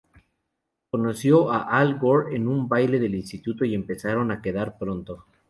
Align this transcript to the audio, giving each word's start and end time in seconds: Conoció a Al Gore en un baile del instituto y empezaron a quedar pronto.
Conoció 0.89 1.51
a 1.51 1.59
Al 1.79 1.99
Gore 1.99 2.35
en 2.35 2.47
un 2.47 2.67
baile 2.67 2.97
del 2.97 3.13
instituto 3.13 3.65
y 3.65 3.75
empezaron 3.75 4.31
a 4.31 4.41
quedar 4.41 4.79
pronto. 4.79 5.25